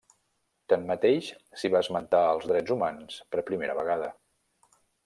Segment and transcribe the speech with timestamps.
[0.73, 1.27] Tanmateix,
[1.63, 4.15] s'hi va esmentar els drets humans per primera vegada.